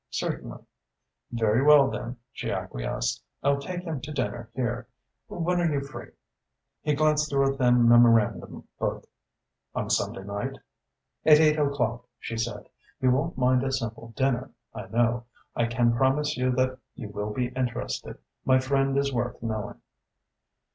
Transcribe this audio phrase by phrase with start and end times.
[0.09, 0.57] "Certainly."
[1.31, 4.87] "Very well, then," she acquiesced, "I'll ask him to dinner here.
[5.27, 6.09] When are you free?"
[6.81, 9.05] He glanced through a thin memorandum book.
[9.75, 10.55] "On Sunday night?"
[11.23, 12.67] "At eight o'clock," she said.
[12.99, 15.25] "You won't mind a simple dinner, I know.
[15.55, 18.17] I can promise you that you will be interested.
[18.43, 19.81] My friend is worth knowing."